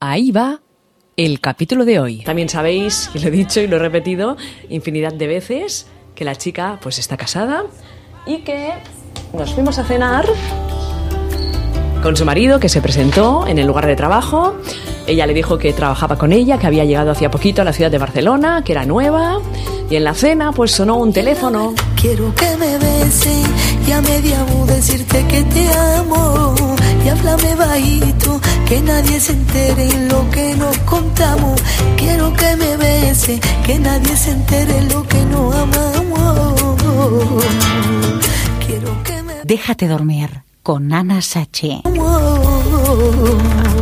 Ahí 0.00 0.30
va 0.30 0.60
el 1.16 1.40
capítulo 1.40 1.86
de 1.86 1.98
hoy. 1.98 2.22
También 2.22 2.50
sabéis, 2.50 3.10
y 3.14 3.18
lo 3.18 3.28
he 3.28 3.30
dicho 3.30 3.60
y 3.60 3.66
lo 3.66 3.76
he 3.76 3.78
repetido 3.78 4.36
infinidad 4.68 5.14
de 5.14 5.26
veces, 5.26 5.86
que 6.14 6.24
la 6.24 6.34
chica 6.36 6.78
pues 6.82 6.98
está 6.98 7.16
casada 7.16 7.64
y 8.26 8.38
que 8.38 8.74
nos 9.32 9.54
fuimos 9.54 9.78
a 9.78 9.84
cenar 9.84 10.26
con 12.02 12.14
su 12.14 12.26
marido 12.26 12.60
que 12.60 12.68
se 12.68 12.82
presentó 12.82 13.46
en 13.46 13.58
el 13.58 13.66
lugar 13.66 13.86
de 13.86 13.96
trabajo. 13.96 14.56
Ella 15.06 15.26
le 15.26 15.32
dijo 15.32 15.56
que 15.56 15.72
trabajaba 15.72 16.18
con 16.18 16.32
ella, 16.32 16.58
que 16.58 16.66
había 16.66 16.84
llegado 16.84 17.12
hacía 17.12 17.30
poquito 17.30 17.62
a 17.62 17.64
la 17.64 17.72
ciudad 17.72 17.90
de 17.90 17.98
Barcelona, 17.98 18.62
que 18.64 18.72
era 18.72 18.84
nueva. 18.84 19.40
Y 19.88 19.96
en 19.96 20.04
la 20.04 20.12
cena 20.12 20.52
pues 20.52 20.72
sonó 20.72 20.98
un 20.98 21.12
teléfono. 21.12 21.74
Quiero 21.98 22.34
que 22.34 22.56
me 22.58 22.76
bese 22.76 23.42
y 23.88 23.92
a 23.92 24.02
media 24.02 24.44
decirte 24.66 25.26
que 25.26 25.42
te 25.44 25.68
amo. 25.72 26.54
Y 27.06 27.08
háblame 27.08 27.54
bajito, 27.54 28.40
que 28.66 28.80
nadie 28.80 29.20
se 29.20 29.30
entere 29.30 29.88
en 29.90 30.08
lo 30.08 30.28
que 30.28 30.56
nos 30.56 30.76
contamos. 30.78 31.62
Quiero 31.96 32.32
que 32.32 32.56
me 32.56 32.76
bese, 32.76 33.38
que 33.64 33.78
nadie 33.78 34.16
se 34.16 34.32
entere 34.32 34.78
en 34.78 34.88
lo 34.88 35.06
que 35.06 35.24
nos 35.26 35.54
amamos. 35.54 37.44
Quiero 38.66 39.02
que 39.04 39.22
me 39.22 39.34
Déjate 39.44 39.86
dormir 39.86 40.42
con 40.64 40.92
Ana 40.92 41.22
Sachi. 41.22 41.80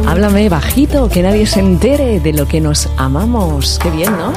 Háblame 0.06 0.50
bajito, 0.50 1.08
que 1.08 1.22
nadie 1.22 1.46
se 1.46 1.60
entere 1.60 2.20
de 2.20 2.34
lo 2.34 2.46
que 2.46 2.60
nos 2.60 2.90
amamos. 2.98 3.78
Qué 3.82 3.88
bien, 3.88 4.12
¿no? 4.18 4.34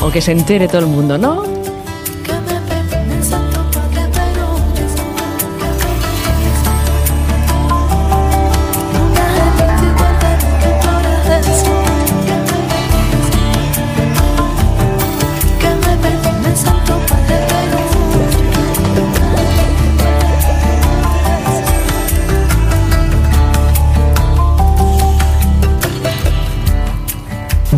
O 0.00 0.10
que 0.10 0.22
se 0.22 0.32
entere 0.32 0.66
todo 0.66 0.78
el 0.78 0.86
mundo, 0.86 1.18
¿no? 1.18 1.61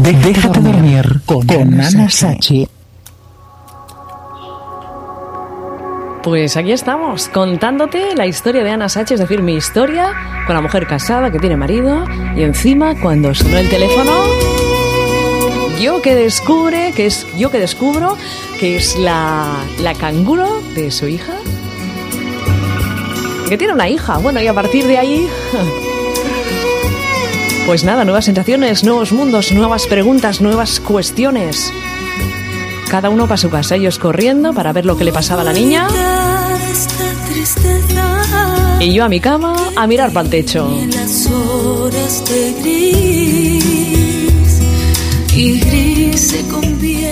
Déjate 0.05 0.61
dormir 0.61 1.23
con, 1.25 1.51
Ana 1.51 2.11
Sachi. 2.11 2.69
Pues 6.23 6.59
aquí 6.59 6.73
estamos, 6.73 7.29
contándote 7.29 8.15
la 8.15 8.27
historia 8.27 8.63
de 8.63 8.71
Ana 8.71 8.91
Sachi, 8.91 9.15
es 9.15 9.21
decir, 9.21 9.41
mi 9.41 9.55
historia 9.55 10.13
con 10.47 10.55
la 10.55 10.61
mujer 10.61 10.87
casada 10.87 11.31
que 11.31 11.39
tiene 11.39 11.57
marido 11.57 12.05
y 12.37 12.43
encima 12.43 13.01
cuando 13.01 13.35
sonó 13.35 13.57
el 13.57 13.71
teléfono, 13.71 14.13
yo 15.81 16.03
que 16.03 16.15
descubre, 16.15 16.93
que 16.95 17.07
es 17.07 17.27
yo 17.39 17.51
que 17.51 17.59
descubro 17.59 18.19
que 18.61 18.77
es 18.77 18.99
la, 18.99 19.57
la 19.81 19.95
canguro 19.95 20.61
de 20.75 20.91
su 20.91 21.09
hija, 21.09 21.33
que 23.49 23.57
tiene 23.57 23.73
una 23.73 23.89
hija, 23.89 24.19
bueno, 24.19 24.43
y 24.43 24.49
a 24.49 24.53
partir 24.53 24.87
de 24.87 24.99
ahí... 24.99 25.29
Pues 27.67 27.83
nada, 27.83 28.05
nuevas 28.05 28.27
sensaciones, 28.27 28.85
nuevos 28.85 29.13
mundos, 29.13 29.51
nuevas 29.53 29.87
preguntas, 29.87 30.41
nuevas 30.43 30.81
cuestiones. 30.81 31.73
Cada 32.91 33.09
uno 33.09 33.27
para 33.27 33.39
su 33.39 33.49
casa, 33.49 33.77
ellos 33.77 33.99
corriendo 33.99 34.53
para 34.53 34.73
ver 34.73 34.85
lo 34.85 34.99
que 34.99 35.05
le 35.05 35.13
pasaba 35.13 35.41
a 35.41 35.45
la 35.45 35.53
niña 35.53 35.89
y 38.81 38.93
yo 38.93 39.05
a 39.05 39.09
mi 39.09 39.19
cama 39.19 39.57
a 39.77 39.87
mirar 39.87 40.13
para 40.13 40.25
el 40.25 40.31
techo. 40.31 40.69
y 45.37 45.59
gris 45.59 46.21
se 46.21 46.47
convierte 46.49 47.04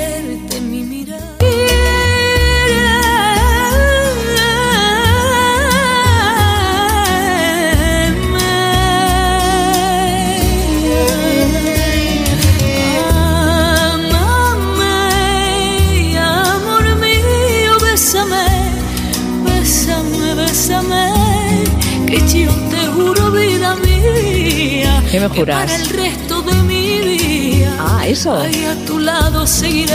¿Qué 25.12 25.20
me 25.20 25.28
juras? 25.28 25.70
Para 25.70 25.76
el 25.76 25.86
resto 25.90 26.40
de 26.40 26.54
mi 26.62 27.00
vida. 27.00 27.76
Ah, 27.78 28.06
eso. 28.06 28.34
Ahí 28.34 28.64
a 28.64 28.74
tu 28.86 28.98
lado 28.98 29.46
seguiré. 29.46 29.92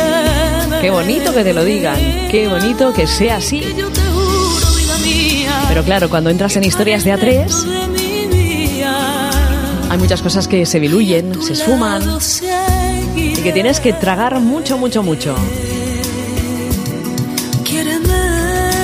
Qué 0.79 0.91
bonito 0.91 1.33
que 1.33 1.43
te 1.43 1.55
lo 1.55 1.65
digan, 1.65 1.97
qué 2.29 2.47
bonito 2.47 2.93
que 2.93 3.07
sea 3.07 3.37
así. 3.37 3.61
Que 3.61 3.73
yo 3.73 3.89
te 3.89 4.01
juro 4.01 4.75
vida 4.75 4.95
mía. 4.99 5.65
Pero 5.69 5.83
claro, 5.83 6.07
cuando 6.11 6.29
entras 6.29 6.55
en 6.57 6.65
historias 6.65 7.03
de 7.03 7.15
A3, 7.15 7.47
de 7.47 7.87
mi 7.87 8.27
vida. 8.27 9.31
hay 9.89 9.97
muchas 9.97 10.21
cosas 10.21 10.47
que 10.47 10.67
se 10.67 10.79
diluyen, 10.79 11.41
se 11.41 11.53
esfuman 11.53 12.03
y 13.15 13.37
que 13.37 13.51
tienes 13.51 13.79
que 13.79 13.93
tragar 13.93 14.39
mucho, 14.39 14.77
mucho, 14.77 15.01
mucho. 15.01 15.35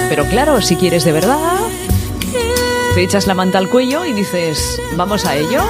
Pero 0.10 0.26
claro, 0.30 0.64
si 0.64 0.78
quieres 0.78 1.04
de 1.06 1.12
verdad, 1.12 1.60
te 2.96 3.04
echas 3.04 3.28
la 3.28 3.36
manta 3.36 3.60
al 3.60 3.70
cuello 3.70 4.04
y 4.04 4.14
dices, 4.14 4.82
vamos 4.96 5.26
a 5.26 5.36
ello. 5.36 5.62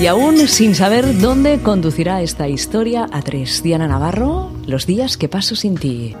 Y 0.00 0.06
aún 0.06 0.46
sin 0.46 0.76
saber 0.76 1.18
dónde 1.18 1.60
conducirá 1.60 2.22
esta 2.22 2.46
historia 2.46 3.08
a 3.10 3.20
tres. 3.20 3.64
Diana 3.64 3.88
Navarro, 3.88 4.52
los 4.64 4.86
días 4.86 5.16
que 5.16 5.28
paso 5.28 5.56
sin 5.56 5.76
ti. 5.76 6.14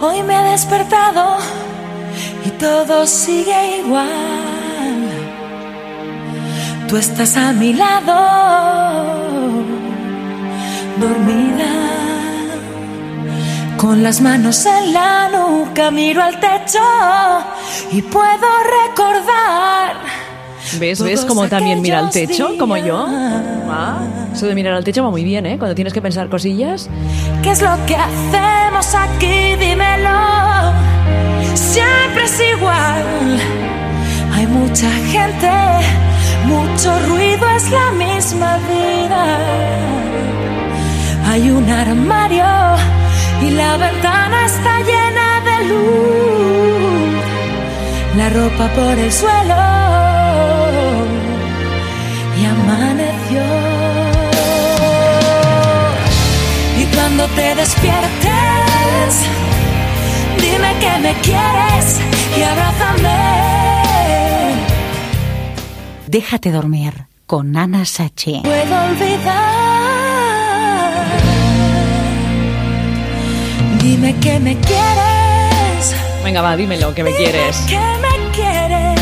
Hoy 0.00 0.22
me 0.22 0.34
he 0.34 0.50
despertado 0.52 1.38
y 2.46 2.50
todo 2.50 3.04
sigue 3.06 3.78
igual. 3.78 4.08
Tú 6.88 6.96
estás 6.96 7.36
a 7.36 7.52
mi 7.52 7.72
lado, 7.72 8.14
dormida, 11.00 11.71
con 13.82 14.00
las 14.04 14.20
manos 14.20 14.64
en 14.64 14.92
la 14.92 15.28
nuca, 15.28 15.90
miro 15.90 16.22
al 16.22 16.38
techo 16.38 16.78
y 17.90 18.00
puedo 18.00 18.46
recordar. 18.86 19.96
¿Ves? 20.78 21.02
¿Ves 21.02 21.24
cómo 21.24 21.48
también 21.48 21.82
mira 21.82 21.98
al 21.98 22.10
techo, 22.10 22.50
como 22.60 22.76
yo? 22.76 23.04
Ah, 23.68 23.98
eso 24.32 24.46
de 24.46 24.54
mirar 24.54 24.74
al 24.74 24.84
techo 24.84 25.02
va 25.02 25.10
muy 25.10 25.24
bien, 25.24 25.46
¿eh? 25.46 25.58
Cuando 25.58 25.74
tienes 25.74 25.92
que 25.92 26.00
pensar 26.00 26.28
cosillas. 26.28 26.88
¿Qué 27.42 27.50
es 27.50 27.60
lo 27.60 27.76
que 27.86 27.96
hacemos 27.96 28.94
aquí? 28.94 29.56
Dímelo. 29.56 30.72
Siempre 31.56 32.24
es 32.26 32.40
igual. 32.56 33.40
Hay 34.32 34.46
mucha 34.46 34.90
gente, 35.10 35.50
mucho 36.46 36.96
ruido, 37.08 37.50
es 37.56 37.68
la 37.68 37.90
misma 37.90 38.58
vida. 38.58 39.38
Hay 41.26 41.50
un 41.50 41.68
armario 41.68 42.44
y 43.46 43.50
la 43.50 43.76
ventana 43.76 44.46
está 44.46 44.80
llena 44.90 45.28
de 45.48 45.56
luz. 45.68 47.22
La 48.16 48.28
ropa 48.30 48.68
por 48.78 48.98
el 48.98 49.12
suelo 49.12 49.62
y 52.38 52.44
amaneció. 52.44 53.44
Y 56.80 56.84
cuando 56.94 57.24
te 57.38 57.54
despiertes, 57.54 59.12
dime 60.40 60.70
que 60.82 60.92
me 61.04 61.12
quieres 61.26 62.00
y 62.38 62.42
abrázame. 62.42 63.22
Déjate 66.06 66.50
dormir 66.50 67.06
con 67.26 67.56
Ana 67.56 67.84
Sachi. 67.84 68.40
Puedo 68.42 68.84
olvidar. 68.90 69.81
Dime 74.02 74.18
que 74.18 74.40
me 74.40 74.56
quieres. 74.56 75.94
Venga, 76.24 76.42
va, 76.42 76.56
dímelo, 76.56 76.92
que 76.92 77.04
me 77.04 77.14
quieres. 77.14 77.56
Que 77.68 77.78
me 77.78 78.32
quieres. 78.34 78.98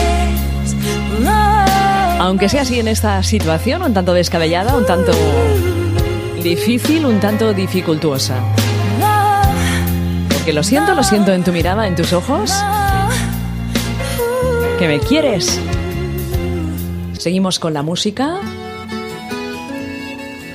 Oh. 1.27 2.23
Aunque 2.23 2.51
sea 2.51 2.61
así 2.61 2.81
en 2.81 2.87
esta 2.87 3.23
situación, 3.23 3.81
un 3.81 3.95
tanto 3.95 4.13
descabellada, 4.13 4.77
un 4.77 4.85
tanto 4.85 5.13
difícil, 6.43 7.07
un 7.07 7.19
tanto 7.19 7.55
dificultuosa. 7.55 8.35
Porque 10.35 10.53
lo 10.53 10.63
siento, 10.63 10.95
lo 10.95 11.03
siento 11.03 11.33
en 11.33 11.45
tu 11.45 11.53
mirada, 11.53 11.87
en 11.87 11.97
tus 11.97 12.13
ojos, 12.13 12.53
que 14.79 14.87
me 14.87 15.01
quieres. 15.01 15.59
Seguimos 17.19 17.59
con 17.59 17.73
la 17.73 17.83
música. 17.83 18.39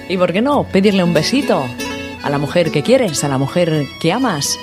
¿Y 0.07 0.18
por 0.18 0.31
qué 0.31 0.44
no 0.44 0.65
pedirle 0.65 1.03
un 1.03 1.15
besito 1.15 1.65
a 2.25 2.30
la 2.31 2.39
mujer 2.39 2.72
que 2.72 2.81
quieres, 2.81 3.24
a 3.24 3.27
la 3.27 3.38
mujer 3.38 3.86
que 4.01 4.12
amas? 4.12 4.57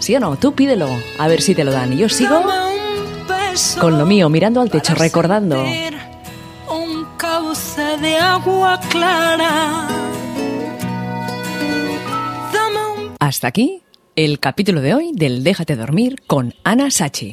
¿Sí 0.00 0.16
o 0.16 0.20
no? 0.20 0.36
Tú 0.36 0.52
pídelo, 0.54 0.88
a 1.18 1.28
ver 1.28 1.40
si 1.40 1.54
te 1.54 1.62
lo 1.62 1.70
dan. 1.70 1.92
Y 1.92 1.98
yo 1.98 2.08
sigo 2.08 2.44
con 3.80 3.96
lo 3.96 4.06
mío, 4.06 4.28
mirando 4.28 4.60
al 4.60 4.70
techo, 4.70 4.94
recordando. 4.96 5.62
Un 6.68 7.06
cauce 7.16 7.96
de 7.98 8.16
agua 8.16 8.80
clara. 8.90 9.86
Hasta 13.20 13.46
aquí 13.46 13.82
el 14.16 14.40
capítulo 14.40 14.80
de 14.80 14.94
hoy 14.94 15.12
del 15.14 15.44
Déjate 15.44 15.76
dormir 15.76 16.22
con 16.26 16.54
Ana 16.64 16.90
Sachi. 16.90 17.28